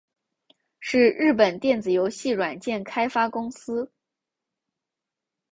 [0.79, 3.91] 是日本电子游戏软体开发公司。